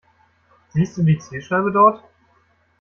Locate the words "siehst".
0.69-0.97